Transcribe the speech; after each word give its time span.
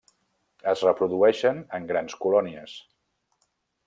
Es 0.71 0.79
reprodueixen 0.85 1.59
en 1.79 1.85
grans 1.91 2.15
colònies. 2.23 2.73